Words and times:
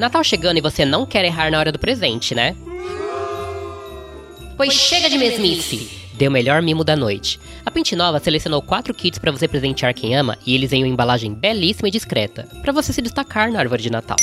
Natal 0.00 0.24
chegando 0.24 0.56
e 0.56 0.60
você 0.62 0.84
não 0.84 1.06
quer 1.06 1.24
errar 1.24 1.50
na 1.50 1.58
hora 1.58 1.70
do 1.70 1.78
presente, 1.78 2.34
né? 2.34 2.56
Pois 4.56 4.72
chega 4.72 5.08
de 5.08 5.16
mesmice! 5.16 6.00
Deu 6.14 6.28
o 6.28 6.32
melhor 6.32 6.60
mimo 6.60 6.84
da 6.84 6.96
noite. 6.96 7.40
A 7.64 7.70
Pente 7.70 7.96
Nova 7.96 8.18
selecionou 8.18 8.60
quatro 8.60 8.92
kits 8.92 9.18
para 9.18 9.30
você 9.30 9.48
presentear 9.48 9.94
quem 9.94 10.14
ama 10.14 10.36
e 10.44 10.54
eles 10.54 10.72
em 10.72 10.82
uma 10.82 10.92
embalagem 10.92 11.32
belíssima 11.32 11.88
e 11.88 11.90
discreta, 11.90 12.46
para 12.60 12.72
você 12.72 12.92
se 12.92 13.00
destacar 13.00 13.50
na 13.50 13.58
árvore 13.58 13.82
de 13.82 13.90
Natal. 13.90 14.18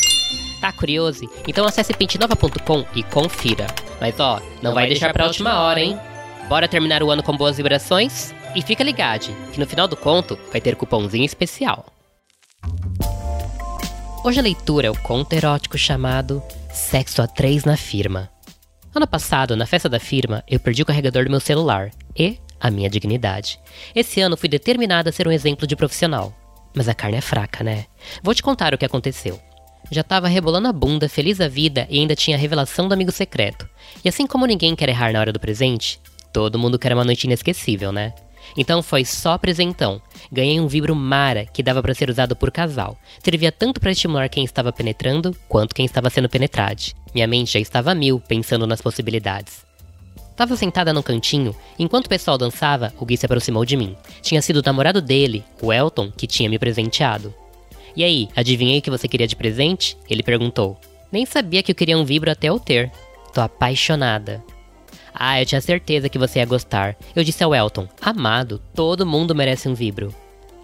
Tá 0.62 0.72
curioso? 0.72 1.30
Então 1.48 1.66
acesse 1.66 1.94
pentenova.com 1.94 2.86
e 2.96 3.02
confira. 3.04 3.68
Mas 4.00 4.20
ó, 4.20 4.36
não, 4.36 4.46
não 4.62 4.74
vai, 4.74 4.84
vai 4.84 4.88
deixar 4.90 5.12
pra 5.12 5.26
última 5.26 5.60
hora, 5.62 5.80
hein? 5.80 5.98
Bora 6.48 6.68
terminar 6.68 7.02
o 7.02 7.10
ano 7.10 7.24
com 7.24 7.36
boas 7.36 7.58
vibrações? 7.58 8.34
E 8.56 8.62
fica 8.62 8.84
ligado, 8.84 9.32
que 9.52 9.60
no 9.60 9.68
final 9.68 9.88
do 9.88 9.96
conto 9.96 10.38
vai 10.52 10.62
ter 10.62 10.76
cupomzinho 10.76 11.26
especial. 11.26 11.86
Hoje 14.28 14.42
a 14.42 14.44
leitura 14.44 14.88
é 14.88 14.92
o 14.92 15.02
conto 15.04 15.32
erótico 15.32 15.78
chamado 15.78 16.44
Sexo 16.70 17.22
a 17.22 17.28
Três 17.28 17.64
na 17.64 17.78
Firma. 17.78 18.30
Ano 18.94 19.08
passado, 19.08 19.56
na 19.56 19.66
festa 19.66 19.88
da 19.88 20.02
firma, 20.02 20.44
eu 20.50 20.60
perdi 20.60 20.82
o 20.82 20.86
carregador 20.86 21.24
do 21.24 21.32
meu 21.32 21.40
celular 21.40 21.92
e 22.14 22.38
a 22.60 22.70
minha 22.70 22.90
dignidade. 22.90 23.58
Esse 23.96 24.20
ano 24.20 24.36
fui 24.36 24.50
determinada 24.50 25.12
a 25.12 25.14
ser 25.14 25.30
um 25.30 25.32
exemplo 25.32 25.66
de 25.66 25.78
profissional. 25.78 26.36
Mas 26.76 26.90
a 26.90 26.94
carne 26.94 27.16
é 27.16 27.22
fraca, 27.22 27.64
né? 27.64 27.86
Vou 28.22 28.36
te 28.36 28.44
contar 28.44 28.74
o 28.74 28.78
que 28.78 28.84
aconteceu. 28.84 29.40
Já 29.90 30.04
tava 30.04 30.28
rebolando 30.28 30.68
a 30.68 30.74
bunda, 30.74 31.08
feliz 31.08 31.38
da 31.38 31.48
vida 31.48 31.88
e 31.90 31.98
ainda 31.98 32.14
tinha 32.14 32.36
a 32.36 32.40
revelação 32.40 32.86
do 32.86 32.94
amigo 32.94 33.14
secreto. 33.14 33.66
E 34.04 34.10
assim 34.10 34.28
como 34.28 34.46
ninguém 34.46 34.76
quer 34.76 34.90
errar 34.90 35.14
na 35.14 35.22
hora 35.22 35.32
do 35.32 35.40
presente, 35.40 36.02
todo 36.34 36.60
mundo 36.60 36.78
quer 36.78 36.92
uma 36.92 37.06
noite 37.06 37.24
inesquecível, 37.28 37.94
né? 37.94 38.14
Então 38.56 38.82
foi 38.82 39.04
só 39.04 39.38
presentão. 39.38 40.02
Ganhei 40.32 40.60
um 40.60 40.68
vibro 40.68 40.96
Mara 40.96 41.46
que 41.46 41.64
dava 41.64 41.82
para 41.82 41.94
ser 41.94 42.10
usado 42.10 42.36
por 42.36 42.52
casal. 42.52 42.98
Servia 43.24 43.52
tanto 43.52 43.80
para 43.80 43.92
estimular 43.92 44.30
quem 44.30 44.44
estava 44.44 44.72
penetrando 44.72 45.36
quanto 45.50 45.76
quem 45.76 45.86
estava 45.86 46.10
sendo 46.10 46.30
penetrado. 46.30 46.84
Minha 47.14 47.28
mente 47.28 47.54
já 47.54 47.60
estava 47.60 47.92
a 47.92 47.96
mil 47.96 48.20
pensando 48.20 48.68
nas 48.68 48.82
possibilidades. 48.82 49.66
Tava 50.36 50.56
sentada 50.56 50.94
num 50.94 51.02
cantinho, 51.02 51.56
enquanto 51.80 52.06
o 52.06 52.10
pessoal 52.10 52.38
dançava, 52.38 52.94
o 53.00 53.06
Gui 53.06 53.18
se 53.18 53.26
aproximou 53.26 53.66
de 53.66 53.76
mim. 53.76 53.98
Tinha 54.22 54.40
sido 54.40 54.58
o 54.58 54.64
namorado 54.64 55.02
dele, 55.02 55.44
o 55.60 55.74
Elton, 55.74 56.12
que 56.12 56.28
tinha 56.28 56.48
me 56.48 56.60
presenteado. 56.60 57.34
E 57.96 58.04
aí, 58.04 58.30
adivinhei 58.36 58.78
o 58.78 58.82
que 58.84 58.92
você 58.92 59.08
queria 59.08 59.28
de 59.28 59.36
presente? 59.36 59.98
Ele 60.08 60.22
perguntou. 60.22 60.80
Nem 61.12 61.26
sabia 61.26 61.64
que 61.64 61.72
eu 61.72 61.76
queria 61.76 61.98
um 61.98 62.06
vibro 62.06 62.30
até 62.30 62.50
eu 62.50 62.60
ter. 62.60 62.92
Tô 63.34 63.42
apaixonada. 63.42 64.44
Ah, 65.20 65.42
eu 65.42 65.46
tinha 65.48 65.60
certeza 65.60 66.10
que 66.10 66.20
você 66.20 66.38
ia 66.38 66.46
gostar. 66.46 66.96
Eu 67.16 67.24
disse 67.24 67.44
ao 67.44 67.56
Elton: 67.56 67.88
Amado, 68.00 68.62
todo 68.76 69.06
mundo 69.06 69.34
merece 69.34 69.68
um 69.68 69.74
vibro. 69.74 70.14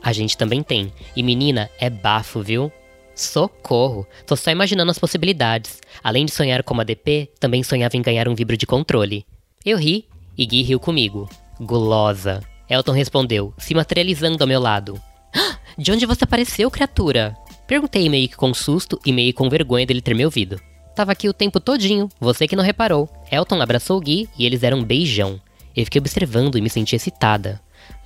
A 0.02 0.14
gente 0.14 0.38
também 0.38 0.62
tem. 0.62 0.94
E 1.16 1.23
menina, 1.23 1.70
é 1.80 1.90
bafo, 1.90 2.42
viu? 2.44 2.72
Socorro! 3.16 4.06
Tô 4.28 4.36
só 4.36 4.52
imaginando 4.52 4.92
as 4.92 5.00
possibilidades. 5.00 5.81
Além 6.04 6.26
de 6.26 6.31
sonhar 6.31 6.62
como 6.62 6.81
ADP, 6.81 7.31
também 7.40 7.64
sonhava 7.64 7.98
em 7.98 8.02
ganhar 8.02 8.28
um 8.28 8.36
vibro 8.36 8.56
de 8.56 8.68
controle. 8.68 9.26
Eu 9.66 9.78
ri 9.78 10.08
e 10.38 10.46
Gui 10.46 10.62
riu 10.62 10.80
comigo. 10.80 11.28
Gulosa. 11.59 12.42
Elton 12.70 12.92
respondeu, 12.92 13.54
se 13.58 13.74
materializando 13.74 14.44
ao 14.44 14.48
meu 14.48 14.59
lado. 14.59 15.02
Ah, 15.36 15.58
de 15.78 15.92
onde 15.92 16.06
você 16.06 16.26
apareceu, 16.26 16.70
criatura? 16.70 17.36
Perguntei 17.66 18.08
meio 18.08 18.30
que 18.30 18.36
com 18.36 18.54
susto 18.54 19.00
e 19.04 19.12
meio 19.12 19.34
com 19.34 19.50
vergonha 19.50 19.86
dele 19.86 20.02
ter 20.02 20.14
me 20.14 20.26
ouvido. 20.26 20.59
Tava 20.96 21.12
aqui 21.12 21.28
o 21.28 21.34
tempo 21.34 21.60
todinho, 21.60 22.08
você 22.20 22.48
que 22.48 22.56
não 22.56 22.64
reparou. 22.64 23.10
Elton 23.32 23.60
abraçou 23.62 23.98
o 23.98 24.02
Gui 24.02 24.30
e 24.38 24.46
eles 24.46 24.60
deram 24.60 24.80
um 24.80 24.84
beijão. 24.84 25.42
Eu 25.76 25.86
fiquei 25.86 26.00
observando 26.00 26.56
e 26.56 26.62
me 26.62 26.70
senti 26.70 26.96
excitada. 26.96 27.60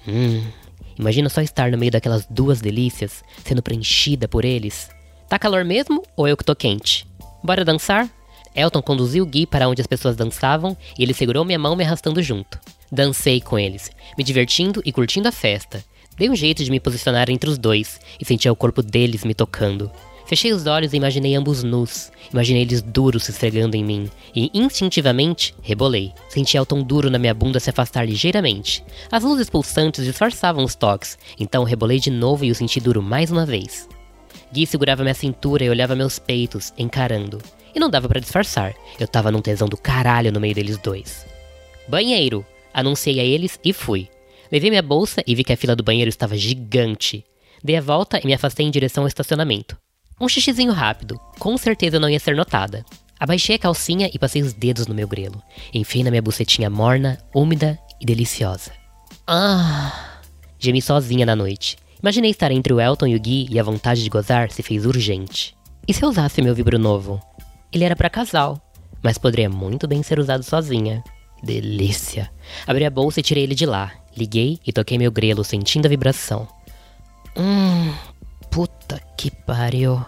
Hum, 0.08 0.42
imagina 0.98 1.28
só 1.28 1.42
estar 1.42 1.70
no 1.70 1.78
meio 1.78 1.92
daquelas 1.92 2.26
duas 2.30 2.62
delícias, 2.62 3.24
sendo 3.44 3.62
preenchida 3.62 4.28
por 4.28 4.46
eles. 4.46 4.90
Tá 5.28 5.38
calor 5.38 5.66
mesmo 5.66 6.02
ou 6.16 6.30
eu 6.30 6.38
que 6.38 6.46
tô 6.46 6.56
quente? 6.56 7.06
Bora 7.44 7.66
dançar? 7.66 8.10
Elton 8.56 8.82
conduziu 8.82 9.26
o 9.26 9.28
Gui 9.28 9.46
para 9.46 9.68
onde 9.68 9.82
as 9.82 9.88
pessoas 9.88 10.16
dançavam 10.16 10.76
e 10.98 11.04
ele 11.04 11.14
segurou 11.14 11.44
minha 11.44 11.60
mão 11.60 11.76
me 11.76 11.84
arrastando 11.84 12.24
junto. 12.24 12.58
Dancei 12.90 13.42
com 13.42 13.60
eles, 13.60 13.92
me 14.18 14.24
divertindo 14.24 14.81
e 14.86 14.94
curtindo 14.94 15.28
a 15.28 15.31
festa. 15.31 15.84
Dei 16.18 16.30
um 16.30 16.36
jeito 16.36 16.64
de 16.64 16.72
me 16.72 16.80
posicionar 16.80 17.30
entre 17.30 17.50
os 17.50 17.58
dois 17.58 18.00
e 18.20 18.26
sentia 18.26 18.52
o 18.52 18.56
corpo 18.56 18.81
deles 18.81 19.26
me 19.26 19.36
tocando. 19.36 19.92
Fechei 20.28 20.52
os 20.52 20.68
olhos 20.68 20.92
e 20.92 20.98
imaginei 20.98 21.36
ambos 21.36 21.64
nus. 21.64 22.12
Imaginei 22.34 22.64
eles 22.64 22.82
duros 22.82 23.24
se 23.24 23.32
esfregando 23.32 23.78
em 23.78 23.84
mim. 23.84 24.12
E 24.36 24.52
instintivamente, 24.54 25.56
rebolei. 25.62 26.12
Senti 26.28 26.58
Elton 26.58 26.84
duro 26.84 27.10
na 27.10 27.18
minha 27.18 27.34
bunda 27.34 27.62
se 27.62 27.70
afastar 27.70 28.06
ligeiramente. 28.06 28.84
As 29.10 29.24
luzes 29.24 29.50
pulsantes 29.50 30.04
disfarçavam 30.04 30.66
os 30.66 30.76
toques, 30.76 31.18
então 31.40 31.64
rebolei 31.64 31.98
de 31.98 32.12
novo 32.12 32.44
e 32.44 32.52
o 32.52 32.56
senti 32.56 32.82
duro 32.82 33.02
mais 33.02 33.32
uma 33.32 33.46
vez. 33.46 33.88
Gui 34.52 34.68
segurava 34.68 35.02
minha 35.02 35.14
cintura 35.14 35.64
e 35.64 35.70
olhava 35.70 35.96
meus 35.96 36.20
peitos, 36.20 36.74
encarando. 36.78 37.42
E 37.74 37.80
não 37.80 37.90
dava 37.90 38.09
para 38.09 38.20
disfarçar, 38.20 38.74
eu 39.00 39.08
tava 39.08 39.32
num 39.32 39.42
tesão 39.42 39.70
do 39.70 39.78
caralho 39.78 40.32
no 40.32 40.42
meio 40.42 40.54
deles 40.54 40.78
dois. 40.78 41.26
Banheiro! 41.88 42.46
Anunciei 42.74 43.22
a 43.22 43.24
eles 43.24 43.58
e 43.64 43.72
fui. 43.72 44.09
Levei 44.52 44.70
minha 44.70 44.82
bolsa 44.82 45.24
e 45.26 45.34
vi 45.34 45.44
que 45.44 45.54
a 45.54 45.58
fila 45.58 45.76
do 45.76 45.84
banheiro 45.84 46.09
estava 46.09 46.36
gigante. 46.36 47.24
Dei 47.64 47.78
a 47.78 47.82
volta 47.82 48.20
e 48.22 48.26
me 48.26 48.34
afastei 48.34 48.66
em 48.66 48.72
direção 48.72 49.04
ao 49.04 49.08
estacionamento. 49.08 49.78
Um 50.19 50.28
xixizinho 50.28 50.73
rápido, 50.73 51.19
com 51.38 51.55
certeza 51.57 52.00
não 52.00 52.09
ia 52.09 52.19
ser 52.19 52.35
notada. 52.35 52.83
Abaixei 53.19 53.55
a 53.55 53.59
calcinha 53.59 54.09
e 54.13 54.17
passei 54.17 54.41
os 54.41 54.53
dedos 54.53 54.88
no 54.88 54.95
meu 54.95 55.07
grelo. 55.07 55.41
Enfim, 55.73 56.03
na 56.03 56.09
minha 56.09 56.22
bucetinha 56.22 56.69
morna, 56.69 57.17
úmida 57.33 57.78
e 58.01 58.05
deliciosa. 58.05 58.72
Ah! 59.28 60.19
Gemi 60.59 60.81
sozinha 60.81 61.25
na 61.25 61.35
noite. 61.35 61.78
Imaginei 62.01 62.31
estar 62.31 62.51
entre 62.51 62.73
o 62.73 62.79
Elton 62.79 63.07
e 63.07 63.16
o 63.16 63.19
Gui 63.19 63.47
e 63.50 63.59
a 63.59 63.63
vontade 63.63 64.03
de 64.03 64.09
gozar 64.09 64.51
se 64.51 64.63
fez 64.63 64.85
urgente. 64.85 65.55
E 65.88 65.94
se 65.94 66.03
eu 66.03 66.09
usasse 66.09 66.41
meu 66.41 66.53
vibro 66.53 66.78
novo? 66.78 67.22
Ele 67.72 67.84
era 67.84 67.95
para 67.95 68.09
casal, 68.09 68.59
mas 69.03 69.17
poderia 69.17 69.49
muito 69.49 69.88
bem 69.88 70.01
ser 70.01 70.19
usado 70.19 70.44
sozinha. 70.44 71.03
Delícia! 71.44 72.31
Abri 72.66 72.85
a 72.85 72.89
bolsa 72.89 73.19
e 73.19 73.23
tirei 73.23 73.44
ele 73.44 73.55
de 73.55 73.66
lá. 73.66 73.91
Liguei 74.16 74.59
e 74.66 74.73
toquei 74.73 74.97
meu 74.97 75.11
grelo, 75.11 75.44
sentindo 75.44 75.85
a 75.85 75.89
vibração. 75.89 76.47
Hum, 77.35 77.94
Puta 78.49 78.99
que 79.17 79.31
pariu. 79.31 80.00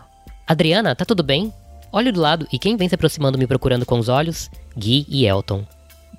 Adriana, 0.48 0.96
tá 0.96 1.04
tudo 1.04 1.24
bem? 1.24 1.52
Olho 1.92 2.14
do 2.14 2.22
lado 2.22 2.48
e 2.54 2.60
quem 2.60 2.78
vem 2.78 2.88
se 2.88 2.94
aproximando 2.94 3.38
me 3.38 3.48
procurando 3.48 3.86
com 3.86 3.98
os 3.98 4.08
olhos? 4.08 4.50
Gui 4.78 5.06
e 5.10 5.26
Elton. 5.26 5.66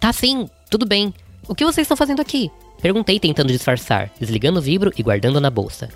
Tá 0.01 0.13
sim, 0.13 0.51
tudo 0.69 0.85
bem. 0.85 1.15
O 1.49 1.55
que 1.55 1.65
vocês 1.65 1.85
estão 1.85 1.97
fazendo 1.97 2.21
aqui? 2.21 2.51
Perguntei 2.83 3.21
tentando 3.21 3.53
disfarçar, 3.53 4.11
desligando 4.19 4.59
o 4.59 4.63
vibro 4.63 4.93
e 4.99 5.03
guardando 5.03 5.41
na 5.41 5.51
bolsa. 5.51 5.89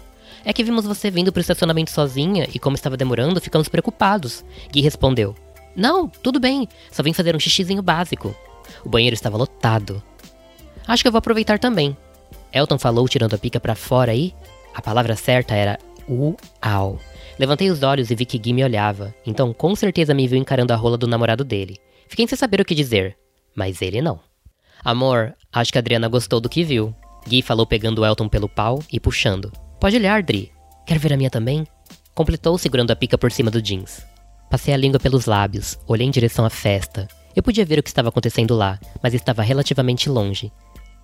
É 0.44 0.53
que 0.53 0.62
vimos 0.62 0.84
você 0.84 1.10
vindo 1.10 1.32
pro 1.32 1.41
estacionamento 1.41 1.91
sozinha 1.91 2.47
e 2.55 2.59
como 2.59 2.77
estava 2.77 2.97
demorando, 2.97 3.41
ficamos 3.41 3.69
preocupados. 3.69 4.44
Gui 4.71 4.81
respondeu. 4.81 5.34
Não, 5.75 6.06
tudo 6.09 6.38
bem, 6.38 6.69
só 6.93 7.03
vim 7.03 7.12
fazer 7.12 7.34
um 7.34 7.41
xixizinho 7.41 7.82
básico. 7.82 8.34
O 8.84 8.88
banheiro 8.88 9.15
estava 9.15 9.37
lotado. 9.37 10.00
Acho 10.87 11.03
que 11.03 11.09
eu 11.09 11.12
vou 11.12 11.19
aproveitar 11.19 11.59
também. 11.59 11.97
Elton 12.53 12.78
falou 12.78 13.09
tirando 13.09 13.34
a 13.34 13.38
pica 13.38 13.59
para 13.59 13.75
fora 13.75 14.15
e 14.15 14.32
a 14.75 14.81
palavra 14.81 15.16
certa 15.16 15.55
era 15.55 15.78
Uau! 16.09 16.99
Levantei 17.39 17.71
os 17.71 17.83
olhos 17.83 18.11
e 18.11 18.15
vi 18.15 18.25
que 18.25 18.39
Gui 18.39 18.53
me 18.53 18.65
olhava, 18.65 19.15
então 19.27 19.53
com 19.53 19.75
certeza 19.75 20.15
me 20.15 20.29
viu 20.29 20.39
encarando 20.39 20.73
a 20.73 20.77
rola 20.77 20.97
do 20.97 21.07
namorado 21.07 21.45
dele. 21.45 21.79
Fiquei 22.09 22.27
sem 22.27 22.37
saber 22.37 22.61
o 22.61 22.65
que 22.65 22.75
dizer, 22.75 23.17
mas 23.55 23.81
ele 23.83 24.03
não. 24.03 24.21
Amor, 24.85 25.35
acho 25.53 25.73
que 25.73 25.79
a 25.79 25.81
Adriana 25.81 26.09
gostou 26.09 26.41
do 26.41 26.49
que 26.49 26.63
viu. 26.63 26.95
Gui 27.27 27.43
falou 27.43 27.67
pegando 27.67 28.03
o 28.03 28.05
Elton 28.05 28.29
pelo 28.29 28.49
pau 28.49 28.83
e 28.93 29.01
puxando. 29.01 29.51
Pode 29.81 29.97
olhar, 29.97 30.23
Dri. 30.23 30.53
Quer 30.87 30.99
ver 30.99 31.13
a 31.13 31.17
minha 31.17 31.31
também? 31.31 31.67
Completou 32.15 32.57
segurando 32.59 32.91
a 32.91 32.97
pica 32.97 33.17
por 33.17 33.33
cima 33.33 33.51
do 33.51 33.63
jeans. 33.63 34.07
Passei 34.51 34.75
a 34.75 34.77
língua 34.77 35.01
pelos 35.01 35.25
lábios, 35.25 35.79
olhei 35.87 36.07
em 36.07 36.11
direção 36.11 36.45
à 36.45 36.51
festa. 36.51 37.09
Eu 37.35 37.43
podia 37.43 37.65
ver 37.65 37.79
o 37.79 37.83
que 37.83 37.89
estava 37.89 38.11
acontecendo 38.11 38.55
lá, 38.55 38.79
mas 39.03 39.15
estava 39.15 39.43
relativamente 39.43 40.09
longe, 40.09 40.53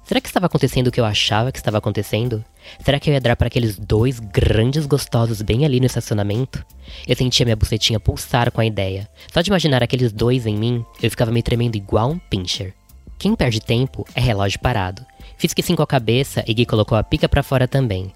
Será 0.04 0.20
que 0.20 0.26
estava 0.26 0.46
acontecendo 0.46 0.88
o 0.88 0.90
que 0.90 1.00
eu 1.00 1.04
achava 1.04 1.52
que 1.52 1.58
estava 1.58 1.78
acontecendo? 1.78 2.44
Será 2.84 2.98
que 2.98 3.08
eu 3.08 3.14
ia 3.14 3.20
dar 3.20 3.36
para 3.36 3.46
aqueles 3.46 3.78
dois 3.78 4.18
grandes 4.18 4.86
gostosos 4.86 5.40
bem 5.40 5.64
ali 5.64 5.78
no 5.78 5.86
estacionamento? 5.86 6.64
Eu 7.06 7.14
sentia 7.14 7.46
minha 7.46 7.56
bucetinha 7.56 8.00
pulsar 8.00 8.50
com 8.50 8.60
a 8.60 8.66
ideia. 8.66 9.08
Só 9.32 9.40
de 9.40 9.50
imaginar 9.50 9.82
aqueles 9.82 10.12
dois 10.12 10.46
em 10.46 10.56
mim, 10.56 10.84
eu 11.00 11.10
ficava 11.10 11.30
me 11.30 11.42
tremendo 11.42 11.76
igual 11.76 12.10
um 12.10 12.18
pincher. 12.18 12.74
Quem 13.18 13.36
perde 13.36 13.60
tempo 13.60 14.04
é 14.14 14.20
relógio 14.20 14.58
parado. 14.60 15.04
Fiz 15.36 15.54
que 15.54 15.62
sim 15.62 15.76
com 15.76 15.82
a 15.82 15.86
cabeça 15.86 16.42
e 16.46 16.54
Gui 16.54 16.66
colocou 16.66 16.96
a 16.98 17.04
pica 17.04 17.28
para 17.28 17.42
fora 17.42 17.68
também. 17.68 18.12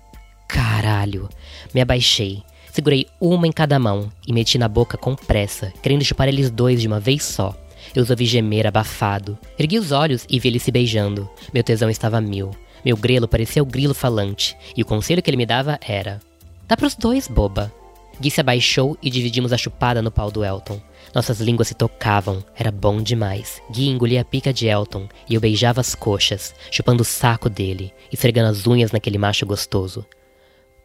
Caralho! 0.49 1.29
Me 1.73 1.81
abaixei, 1.81 2.43
segurei 2.73 3.07
uma 3.21 3.47
em 3.47 3.53
cada 3.53 3.79
mão 3.79 4.11
e 4.27 4.33
meti 4.33 4.59
na 4.59 4.67
boca 4.67 4.97
com 4.97 5.15
pressa, 5.15 5.73
querendo 5.83 6.05
chupar 6.05 6.29
eles 6.29 6.51
dois 6.51 6.81
de 6.81 6.87
uma 6.87 6.99
vez 6.99 7.23
só. 7.23 7.55
Eu 7.95 8.03
os 8.03 8.11
ouvi 8.11 8.27
gemer 8.27 8.67
abafado. 8.67 9.39
Ergui 9.59 9.79
os 9.79 9.91
olhos 9.91 10.27
e 10.29 10.39
vi 10.39 10.49
ele 10.49 10.61
se 10.61 10.71
beijando. 10.71 11.29
Meu 11.53 11.65
tesão 11.65 11.91
estava 11.91 12.21
mil. 12.21 12.51
Meu 12.85 12.97
grelo 12.97 13.27
parecia 13.27 13.63
o 13.63 13.67
grilo 13.67 13.95
falante, 13.95 14.55
e 14.77 14.83
o 14.83 14.87
conselho 14.87 15.23
que 15.23 15.31
ele 15.31 15.39
me 15.39 15.47
dava 15.47 15.79
era: 15.81 16.21
Dá 16.69 16.77
pros 16.77 16.95
dois, 16.95 17.27
boba. 17.27 17.73
Gui 18.21 18.31
se 18.31 18.41
abaixou 18.41 18.97
e 19.03 19.11
dividimos 19.11 19.53
a 19.53 19.57
chupada 19.57 20.01
no 20.01 20.11
pau 20.11 20.31
do 20.31 20.45
Elton. 20.45 20.81
Nossas 21.15 21.41
línguas 21.41 21.69
se 21.69 21.75
tocavam, 21.75 22.45
era 22.55 22.71
bom 22.71 23.03
demais. 23.03 23.61
Gui 23.71 23.89
engolia 23.89 24.21
a 24.21 24.25
pica 24.25 24.53
de 24.53 24.67
Elton 24.67 25.09
e 25.29 25.35
eu 25.35 25.41
beijava 25.41 25.81
as 25.81 25.95
coxas, 25.95 26.55
chupando 26.71 27.03
o 27.03 27.05
saco 27.05 27.49
dele, 27.49 27.93
esfregando 28.13 28.51
as 28.51 28.67
unhas 28.67 28.93
naquele 28.93 29.19
macho 29.19 29.45
gostoso. 29.45 30.05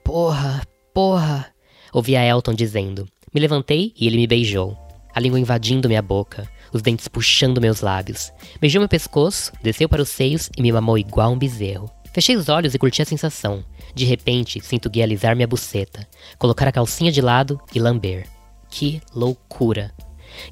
Porra, 0.04 0.63
porra, 0.94 1.48
ouvia 1.94 2.25
Elton 2.25 2.54
dizendo. 2.54 3.07
Me 3.34 3.40
levantei 3.40 3.94
e 3.95 4.07
ele 4.07 4.18
me 4.18 4.28
beijou. 4.28 4.78
A 5.13 5.19
língua 5.19 5.40
invadindo 5.40 5.88
minha 5.88 6.02
boca, 6.02 6.50
os 6.74 6.81
dentes 6.81 7.07
puxando 7.07 7.62
meus 7.62 7.81
lábios. 7.81 8.31
Beijou 8.60 8.80
meu 8.80 8.89
pescoço, 8.89 9.51
desceu 9.62 9.88
para 9.88 10.01
os 10.01 10.10
seios 10.10 10.50
e 10.57 10.62
me 10.62 10.71
mamou 10.71 10.98
igual 10.98 11.31
um 11.31 11.38
bezerro. 11.38 11.89
Fechei 12.13 12.36
os 12.36 12.50
olhos 12.50 12.74
e 12.74 12.80
curti 12.80 13.01
a 13.01 13.06
sensação. 13.06 13.63
De 13.94 14.06
repente, 14.06 14.60
sinto 14.63 14.89
Gui 14.89 15.01
alisar 15.01 15.36
minha 15.36 15.48
buceta, 15.48 16.07
colocar 16.38 16.68
a 16.68 16.71
calcinha 16.71 17.12
de 17.12 17.21
lado 17.21 17.60
e 17.74 17.80
lamber. 17.80 18.27
Que 18.69 19.01
loucura! 19.13 19.92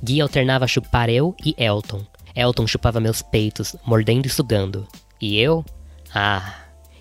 Gui 0.03 0.21
alternava 0.21 0.67
chupar 0.67 1.09
eu 1.09 1.35
e 1.43 1.55
Elton. 1.57 2.05
Elton 2.35 2.67
chupava 2.67 2.99
meus 2.99 3.21
peitos, 3.21 3.75
mordendo 3.85 4.25
e 4.25 4.29
sugando. 4.29 4.87
E 5.19 5.37
eu? 5.39 5.65
Ah, 6.13 6.53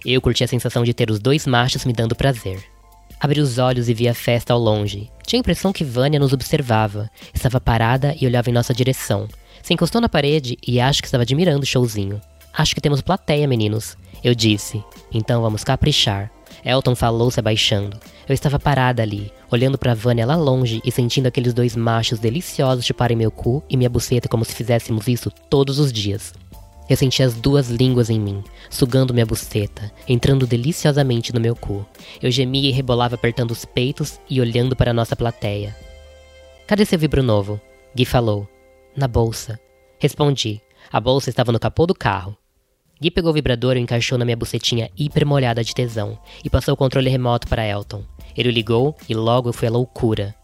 eu 0.05 0.21
curti 0.21 0.45
a 0.45 0.49
sensação 0.49 0.85
de 0.85 0.95
ter 0.95 1.11
os 1.11 1.19
dois 1.19 1.47
machos 1.47 1.85
me 1.85 1.93
dando 1.93 2.15
prazer. 2.15 2.76
Abri 3.19 3.41
os 3.41 3.59
olhos 3.59 3.89
e 3.89 3.95
vi 3.95 4.09
a 4.09 4.15
festa 4.15 4.53
ao 4.53 4.59
longe. 4.59 5.11
Tinha 5.27 5.39
a 5.39 5.41
impressão 5.41 5.73
que 5.73 5.85
Vânia 5.85 6.21
nos 6.21 6.33
observava. 6.33 7.11
Estava 7.35 7.61
parada 7.61 8.15
e 8.21 8.27
olhava 8.27 8.51
em 8.51 8.53
nossa 8.53 8.75
direção. 8.75 9.27
Se 9.63 9.73
encostou 9.73 10.01
na 10.01 10.09
parede 10.09 10.59
e 10.67 10.79
acho 10.79 11.01
que 11.01 11.09
estava 11.09 11.23
admirando 11.23 11.63
o 11.63 11.67
showzinho. 11.67 12.21
Acho 12.53 12.75
que 12.75 12.81
temos 12.81 13.01
plateia, 13.01 13.49
meninos. 13.49 13.97
Eu 14.23 14.35
disse. 14.35 14.83
Então 15.13 15.43
vamos 15.43 15.65
caprichar. 15.65 16.31
Elton 16.65 16.95
falou 16.95 17.31
se 17.31 17.41
abaixando. 17.41 17.99
Eu 18.29 18.35
estava 18.35 18.59
parada 18.59 19.03
ali, 19.03 19.33
olhando 19.51 19.79
para 19.79 19.95
Vânia 19.95 20.27
lá 20.27 20.37
longe 20.37 20.81
e 20.85 20.91
sentindo 20.91 21.27
aqueles 21.27 21.55
dois 21.55 21.77
machos 21.77 22.19
deliciosos 22.19 22.85
chuparem 22.85 23.17
meu 23.17 23.31
cu 23.31 23.63
e 23.69 23.77
minha 23.77 23.91
buceta 23.91 24.29
como 24.29 24.45
se 24.45 24.55
fizéssemos 24.55 25.07
isso 25.07 25.31
todos 25.49 25.79
os 25.79 25.93
dias. 25.93 26.35
Eu 26.89 26.97
senti 26.97 27.23
as 27.23 27.35
duas 27.35 27.69
línguas 27.69 28.11
em 28.11 28.21
mim, 28.21 28.45
sugando 28.71 29.13
minha 29.13 29.27
buceta, 29.27 29.93
entrando 30.09 30.47
deliciosamente 30.47 31.35
no 31.35 31.41
meu 31.41 31.57
cu. 31.57 31.85
Eu 32.23 32.31
gemia 32.31 32.69
e 32.69 32.73
rebolava 32.73 33.17
apertando 33.17 33.51
os 33.51 33.65
peitos 33.65 34.21
e 34.31 34.41
olhando 34.41 34.77
para 34.77 34.93
a 34.93 34.95
nossa 34.95 35.17
plateia. 35.17 35.77
Cadê 36.67 36.85
seu 36.85 36.99
vibro 36.99 37.23
novo? 37.23 37.61
Gui 37.95 38.05
falou. 38.05 38.49
Na 38.97 39.09
bolsa. 39.09 39.59
Respondi. 39.99 40.61
A 40.93 41.01
bolsa 41.01 41.29
estava 41.29 41.51
no 41.51 41.59
capô 41.59 41.87
do 41.87 41.95
carro. 41.95 42.37
Gui 43.01 43.11
pegou 43.11 43.31
o 43.31 43.35
vibrador 43.35 43.77
e 43.77 43.81
encaixou 43.81 44.17
na 44.17 44.25
minha 44.25 44.37
bucetinha 44.37 44.91
hiper 44.97 45.27
molhada 45.27 45.63
de 45.65 45.75
tesão 45.75 46.19
e 46.45 46.49
passou 46.49 46.75
o 46.75 46.77
controle 46.77 47.11
remoto 47.11 47.49
para 47.49 47.67
Elton. 47.67 48.05
Ele 48.37 48.49
o 48.49 48.53
ligou 48.53 48.97
e 49.09 49.15
logo 49.15 49.53
foi 49.53 49.69
a 49.69 49.71
loucura. 49.71 50.35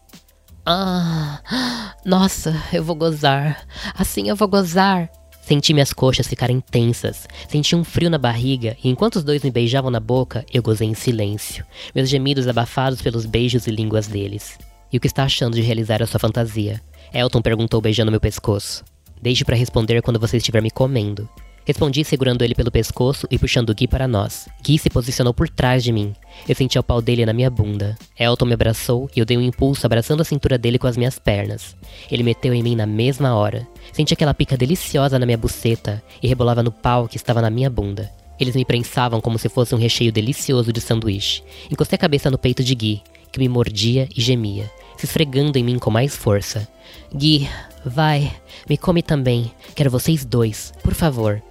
Ah, 0.65 1.41
nossa, 2.05 2.53
eu 2.71 2.83
vou 2.83 2.95
gozar. 2.95 3.65
Assim 3.97 4.29
eu 4.29 4.35
vou 4.35 4.47
gozar. 4.47 5.09
Senti 5.45 5.73
minhas 5.73 5.91
coxas 5.91 6.25
ficarem 6.25 6.61
tensas, 6.61 7.27
senti 7.49 7.75
um 7.75 7.83
frio 7.83 8.09
na 8.09 8.17
barriga 8.17 8.77
e 8.81 8.89
enquanto 8.89 9.17
os 9.17 9.25
dois 9.25 9.43
me 9.43 9.51
beijavam 9.51 9.91
na 9.91 9.99
boca, 9.99 10.45
eu 10.53 10.63
gozei 10.63 10.87
em 10.87 10.93
silêncio, 10.93 11.65
meus 11.93 12.09
gemidos 12.09 12.47
abafados 12.47 13.01
pelos 13.01 13.25
beijos 13.25 13.67
e 13.67 13.71
línguas 13.71 14.07
deles. 14.07 14.57
E 14.91 14.97
o 14.97 15.01
que 15.01 15.07
está 15.07 15.25
achando 15.25 15.55
de 15.55 15.61
realizar 15.61 16.01
a 16.01 16.07
sua 16.07 16.19
fantasia? 16.19 16.81
Elton 17.13 17.41
perguntou 17.41 17.81
beijando 17.81 18.09
meu 18.09 18.21
pescoço. 18.21 18.85
Deixe 19.21 19.43
para 19.43 19.55
responder 19.55 20.01
quando 20.01 20.19
você 20.19 20.37
estiver 20.37 20.61
me 20.61 20.71
comendo. 20.71 21.27
Respondi 21.65 22.03
segurando 22.03 22.43
ele 22.43 22.53
pelo 22.53 22.71
pescoço 22.71 23.25
e 23.31 23.39
puxando 23.39 23.73
Gui 23.73 23.87
para 23.87 24.07
nós. 24.07 24.49
Gui 24.61 24.77
se 24.77 24.89
posicionou 24.89 25.33
por 25.33 25.47
trás 25.47 25.83
de 25.83 25.91
mim. 25.91 26.13
Eu 26.47 26.55
senti 26.55 26.77
o 26.77 26.83
pau 26.83 27.01
dele 27.01 27.25
na 27.25 27.33
minha 27.33 27.49
bunda. 27.49 27.97
Elton 28.19 28.45
me 28.45 28.53
abraçou 28.53 29.09
e 29.15 29.19
eu 29.19 29.25
dei 29.25 29.37
um 29.37 29.41
impulso 29.41 29.85
abraçando 29.85 30.21
a 30.21 30.25
cintura 30.25 30.57
dele 30.57 30.77
com 30.77 30.87
as 30.87 30.97
minhas 30.97 31.17
pernas. 31.17 31.75
Ele 32.11 32.23
meteu 32.23 32.53
em 32.53 32.61
mim 32.61 32.75
na 32.75 32.85
mesma 32.85 33.35
hora. 33.35 33.65
Senti 33.93 34.13
aquela 34.13 34.33
pica 34.33 34.57
deliciosa 34.57 35.17
na 35.17 35.25
minha 35.25 35.37
buceta 35.37 36.03
e 36.21 36.27
rebolava 36.27 36.61
no 36.61 36.71
pau 36.71 37.07
que 37.07 37.17
estava 37.17 37.41
na 37.41 37.49
minha 37.49 37.69
bunda. 37.69 38.11
Eles 38.39 38.55
me 38.55 38.65
prensavam 38.65 39.21
como 39.21 39.39
se 39.39 39.47
fosse 39.47 39.73
um 39.73 39.77
recheio 39.77 40.11
delicioso 40.11 40.73
de 40.73 40.81
sanduíche. 40.81 41.43
Encostei 41.71 41.95
a 41.95 41.99
cabeça 41.99 42.29
no 42.29 42.37
peito 42.37 42.63
de 42.63 42.75
Gui, 42.75 43.01
que 43.31 43.39
me 43.39 43.47
mordia 43.47 44.09
e 44.15 44.19
gemia, 44.21 44.69
se 44.97 45.05
esfregando 45.05 45.57
em 45.57 45.63
mim 45.63 45.79
com 45.79 45.89
mais 45.89 46.15
força. 46.15 46.67
Gui, 47.15 47.47
vai, 47.85 48.31
me 48.67 48.77
come 48.77 49.01
também. 49.01 49.51
Quero 49.75 49.91
vocês 49.91 50.25
dois, 50.25 50.73
por 50.83 50.93
favor. 50.93 51.41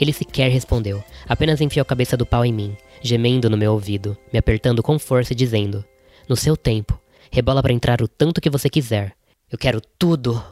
Ele 0.00 0.12
sequer 0.12 0.50
respondeu, 0.50 1.02
apenas 1.28 1.60
enfiou 1.60 1.82
a 1.82 1.86
cabeça 1.86 2.16
do 2.16 2.26
pau 2.26 2.44
em 2.44 2.52
mim, 2.52 2.76
gemendo 3.02 3.50
no 3.50 3.56
meu 3.56 3.72
ouvido, 3.72 4.16
me 4.32 4.38
apertando 4.38 4.82
com 4.82 4.98
força 4.98 5.32
e 5.32 5.36
dizendo: 5.36 5.84
No 6.28 6.36
seu 6.36 6.56
tempo, 6.56 6.98
rebola 7.30 7.62
para 7.62 7.72
entrar 7.72 8.00
o 8.02 8.08
tanto 8.08 8.40
que 8.40 8.50
você 8.50 8.68
quiser. 8.70 9.12
Eu 9.50 9.58
quero 9.58 9.80
tudo. 9.98 10.42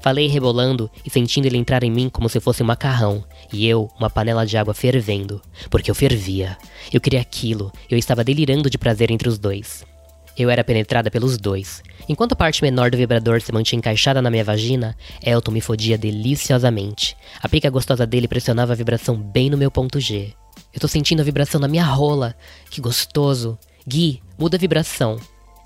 Falei 0.00 0.28
rebolando 0.28 0.88
e 1.04 1.10
sentindo 1.10 1.46
ele 1.46 1.56
entrar 1.56 1.82
em 1.82 1.90
mim 1.90 2.08
como 2.08 2.28
se 2.28 2.38
fosse 2.38 2.62
um 2.62 2.66
macarrão, 2.66 3.24
e 3.52 3.66
eu, 3.66 3.88
uma 3.98 4.08
panela 4.08 4.46
de 4.46 4.56
água 4.56 4.72
fervendo, 4.72 5.42
porque 5.68 5.90
eu 5.90 5.94
fervia. 5.96 6.56
Eu 6.92 7.00
queria 7.00 7.20
aquilo, 7.20 7.72
eu 7.90 7.98
estava 7.98 8.22
delirando 8.22 8.70
de 8.70 8.78
prazer 8.78 9.10
entre 9.10 9.28
os 9.28 9.36
dois. 9.36 9.84
Eu 10.36 10.50
era 10.50 10.62
penetrada 10.62 11.10
pelos 11.10 11.38
dois. 11.38 11.82
Enquanto 12.08 12.32
a 12.32 12.36
parte 12.36 12.62
menor 12.62 12.90
do 12.90 12.96
vibrador 12.96 13.40
se 13.40 13.52
mantinha 13.52 13.78
encaixada 13.78 14.20
na 14.20 14.30
minha 14.30 14.44
vagina, 14.44 14.96
Elton 15.22 15.50
me 15.50 15.60
fodia 15.60 15.96
deliciosamente. 15.96 17.16
A 17.42 17.48
pica 17.48 17.70
gostosa 17.70 18.06
dele 18.06 18.28
pressionava 18.28 18.72
a 18.72 18.76
vibração 18.76 19.16
bem 19.16 19.48
no 19.48 19.56
meu 19.56 19.70
ponto 19.70 19.98
G. 19.98 20.32
Eu 20.74 20.80
tô 20.80 20.86
sentindo 20.86 21.20
a 21.20 21.24
vibração 21.24 21.58
na 21.60 21.68
minha 21.68 21.84
rola. 21.84 22.34
Que 22.70 22.80
gostoso. 22.80 23.58
Gui, 23.86 24.20
muda 24.38 24.56
a 24.56 24.60
vibração. 24.60 25.18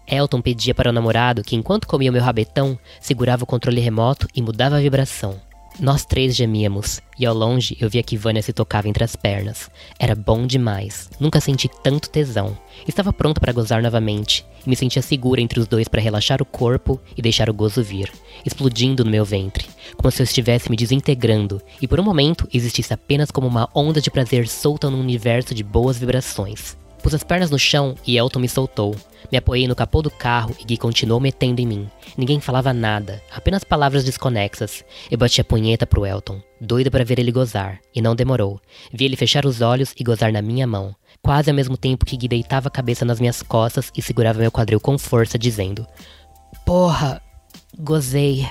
Elton 0.07 0.41
pedia 0.41 0.75
para 0.75 0.91
o 0.91 0.93
namorado 0.93 1.43
que, 1.43 1.57
enquanto 1.57 1.87
comia 1.87 2.11
o 2.11 2.13
meu 2.13 2.23
rabetão, 2.23 2.79
segurava 3.01 3.45
o 3.45 3.47
controle 3.47 3.81
remoto 3.81 4.29
e 4.35 4.41
mudava 4.41 4.77
a 4.77 4.81
vibração. 4.81 5.41
Nós 5.79 6.05
três 6.05 6.35
gemíamos, 6.37 7.01
e 7.19 7.25
ao 7.25 7.35
longe 7.35 7.77
eu 7.81 7.89
via 7.89 8.03
que 8.03 8.17
Vânia 8.17 8.43
se 8.43 8.53
tocava 8.53 8.89
entre 8.89 9.05
as 9.05 9.17
pernas. 9.17 9.71
Era 9.99 10.15
bom 10.15 10.47
demais. 10.47 11.09
Nunca 11.19 11.41
senti 11.41 11.71
tanto 11.83 12.11
tesão. 12.11 12.57
Estava 12.87 13.13
pronta 13.13 13.41
para 13.41 13.53
gozar 13.53 13.83
novamente, 13.83 14.45
e 14.67 14.69
me 14.69 14.77
sentia 14.77 15.01
segura 15.01 15.41
entre 15.41 15.61
os 15.61 15.67
dois 15.67 15.89
para 15.89 16.01
relaxar 16.01 16.43
o 16.43 16.47
corpo 16.47 17.01
e 17.17 17.23
deixar 17.23 17.49
o 17.49 17.55
gozo 17.55 17.83
vir, 17.83 18.13
explodindo 18.45 19.05
no 19.05 19.11
meu 19.11 19.25
ventre, 19.25 19.67
como 19.97 20.11
se 20.11 20.21
eu 20.21 20.25
estivesse 20.25 20.71
me 20.71 20.77
desintegrando, 20.77 21.63
e 21.81 21.89
por 21.89 22.01
um 22.01 22.05
momento 22.05 22.49
existisse 22.53 22.93
apenas 22.93 23.31
como 23.31 23.47
uma 23.47 23.69
onda 23.75 24.01
de 24.01 24.11
prazer 24.11 24.49
solta 24.49 24.91
num 24.91 25.01
universo 25.01 25.55
de 25.55 25.63
boas 25.63 25.99
vibrações. 25.99 26.80
Pus 27.03 27.15
as 27.15 27.25
pernas 27.25 27.51
no 27.51 27.59
chão 27.59 27.95
e 28.07 28.17
Elton 28.17 28.41
me 28.41 28.49
soltou. 28.49 28.95
Me 29.31 29.39
apoiei 29.39 29.67
no 29.67 29.77
capô 29.77 30.03
do 30.03 30.11
carro 30.11 30.55
e 30.61 30.65
Gui 30.65 30.77
continuou 30.77 31.21
metendo 31.21 31.61
em 31.61 31.67
mim. 31.67 31.91
Ninguém 32.17 32.41
falava 32.41 32.73
nada, 32.73 33.23
apenas 33.31 33.65
palavras 33.65 34.05
desconexas. 34.05 34.85
Eu 35.11 35.17
bati 35.17 35.41
a 35.41 35.45
punheta 35.45 35.87
pro 35.87 36.05
Elton, 36.05 36.43
doido 36.61 36.91
para 36.91 37.05
ver 37.05 37.19
ele 37.19 37.33
gozar, 37.33 37.81
e 37.95 38.03
não 38.03 38.15
demorou. 38.15 38.61
Vi 38.93 39.05
ele 39.05 39.17
fechar 39.17 39.47
os 39.47 39.61
olhos 39.61 39.95
e 39.99 40.05
gozar 40.05 40.33
na 40.33 40.43
minha 40.43 40.67
mão, 40.67 40.95
quase 41.23 41.51
ao 41.51 41.57
mesmo 41.57 41.77
tempo 41.77 42.05
que 42.05 42.17
Gui 42.17 42.29
deitava 42.29 42.69
a 42.69 42.73
cabeça 42.73 43.05
nas 43.05 43.21
minhas 43.21 43.43
costas 43.43 43.91
e 43.97 44.03
segurava 44.03 44.41
meu 44.41 44.51
quadril 44.51 44.81
com 44.81 44.99
força, 44.99 45.39
dizendo: 45.39 45.87
Porra, 46.67 47.23
gozei. 47.79 48.47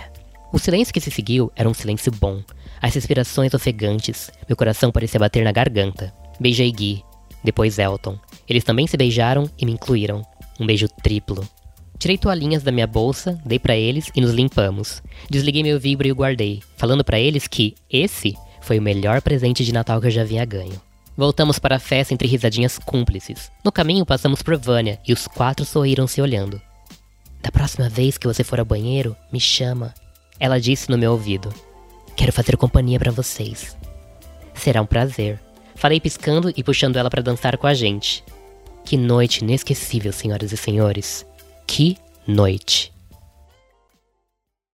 O 0.52 0.58
silêncio 0.58 0.94
que 0.94 1.02
se 1.02 1.12
seguiu 1.12 1.52
era 1.56 1.70
um 1.70 1.74
silêncio 1.74 2.12
bom. 2.12 2.42
As 2.82 2.96
respirações 2.96 3.54
ofegantes, 3.54 4.32
meu 4.48 4.56
coração 4.56 4.92
parecia 4.92 5.20
bater 5.20 5.44
na 5.44 5.52
garganta. 5.52 6.14
Beijei 6.40 6.72
Gui, 6.72 7.04
depois 7.44 7.78
Elton. 7.78 8.18
Eles 8.50 8.64
também 8.64 8.88
se 8.88 8.98
beijaram 8.98 9.50
e 9.58 9.66
me 9.66 9.74
incluíram. 9.74 10.26
Um 10.60 10.66
beijo 10.66 10.88
triplo. 11.04 11.48
Tirei 12.00 12.18
toalhinhas 12.18 12.64
da 12.64 12.72
minha 12.72 12.88
bolsa, 12.88 13.40
dei 13.46 13.60
para 13.60 13.76
eles 13.76 14.10
e 14.16 14.22
nos 14.22 14.32
limpamos. 14.32 15.04
Desliguei 15.30 15.62
meu 15.62 15.80
vibro 15.80 16.08
e 16.08 16.12
o 16.12 16.16
guardei, 16.16 16.64
falando 16.78 17.04
para 17.04 17.20
eles 17.20 17.46
que 17.46 17.76
esse 17.90 18.36
foi 18.62 18.80
o 18.80 18.82
melhor 18.82 19.22
presente 19.22 19.64
de 19.66 19.74
Natal 19.74 20.00
que 20.00 20.08
eu 20.08 20.12
já 20.12 20.22
havia 20.22 20.46
ganho. 20.46 20.82
Voltamos 21.16 21.60
para 21.60 21.76
a 21.76 21.80
festa 21.80 22.14
entre 22.14 22.28
risadinhas 22.28 22.80
cúmplices. 22.80 23.52
No 23.64 23.74
caminho 23.74 24.06
passamos 24.06 24.42
por 24.42 24.58
Vânia 24.58 25.00
e 25.06 25.12
os 25.12 25.28
quatro 25.28 25.66
sorriram 25.66 26.08
se 26.08 26.22
olhando. 26.22 26.62
Da 27.42 27.52
próxima 27.52 27.90
vez 27.90 28.18
que 28.18 28.28
você 28.28 28.44
for 28.44 28.60
ao 28.60 28.66
banheiro, 28.66 29.16
me 29.32 29.40
chama. 29.40 29.94
Ela 30.40 30.60
disse 30.60 30.90
no 30.90 30.98
meu 30.98 31.12
ouvido. 31.12 31.54
Quero 32.16 32.32
fazer 32.32 32.56
companhia 32.56 32.98
para 32.98 33.12
vocês. 33.12 33.78
Será 34.54 34.82
um 34.82 34.86
prazer. 34.86 35.40
Falei 35.76 36.00
piscando 36.00 36.54
e 36.56 36.64
puxando 36.64 36.96
ela 36.96 37.10
para 37.10 37.22
dançar 37.22 37.58
com 37.58 37.68
a 37.68 37.74
gente. 37.74 38.24
Que 38.90 38.98
noite 38.98 39.44
inesquecível, 39.44 40.12
senhoras 40.12 40.52
e 40.52 40.58
senhores. 40.58 41.24
Que 41.68 41.96
noite. 42.28 42.92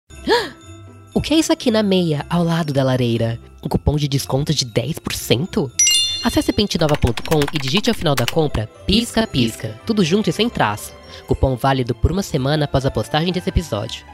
O 1.14 1.22
que 1.22 1.34
é 1.34 1.38
isso 1.38 1.52
aqui 1.52 1.70
na 1.70 1.84
meia, 1.84 2.26
ao 2.30 2.44
lado 2.44 2.72
da 2.72 2.84
lareira? 2.84 3.40
Um 3.64 3.68
cupom 3.68 3.98
de 3.98 4.08
desconto 4.08 4.52
de 4.54 4.66
10%? 4.66 5.70
Acesse 6.24 6.52
pentinova.com 6.52 7.40
e 7.54 7.60
digite 7.60 7.90
ao 7.90 7.96
final 7.96 8.16
da 8.16 8.26
compra 8.26 8.68
Pisca 8.88 9.28
Pisca, 9.28 9.80
tudo 9.86 10.04
junto 10.04 10.30
e 10.30 10.34
sem 10.34 10.50
traço. 10.50 10.94
Cupom 11.28 11.56
válido 11.56 11.94
por 11.94 12.12
uma 12.12 12.24
semana 12.24 12.66
após 12.66 12.86
a 12.88 12.92
postagem 12.92 13.32
desse 13.32 13.50
episódio. 13.50 14.06